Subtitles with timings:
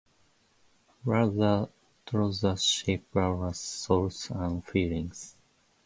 [1.05, 1.69] Words are
[2.07, 5.35] tools that shape our thoughts and feelings.